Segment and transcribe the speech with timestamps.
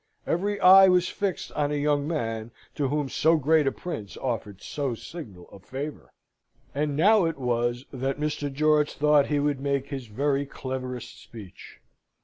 [0.25, 4.59] Every eye was fixed on a young man to whom so great a Prince offered
[4.63, 6.11] so signal a favour.
[6.73, 8.51] And now it was that Mr.
[8.51, 11.81] George thought he would make his very cleverest speech.